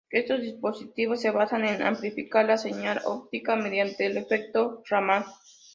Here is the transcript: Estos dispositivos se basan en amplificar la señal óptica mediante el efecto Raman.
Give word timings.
Estos 0.09 0.41
dispositivos 0.41 1.21
se 1.21 1.29
basan 1.29 1.63
en 1.63 1.83
amplificar 1.83 2.43
la 2.45 2.57
señal 2.57 3.01
óptica 3.05 3.55
mediante 3.55 4.07
el 4.07 4.17
efecto 4.17 4.81
Raman. 4.89 5.23